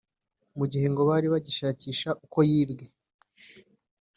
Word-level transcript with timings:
Mu 0.57 0.65
gihe 0.71 0.85
ngo 0.91 1.01
bari 1.09 1.27
bagishakisha 1.33 2.09
uko 2.25 2.37
yibwe 2.49 2.85